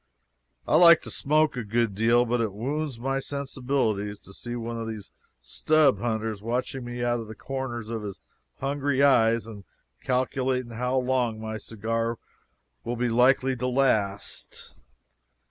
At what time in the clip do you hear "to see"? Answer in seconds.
4.21-4.55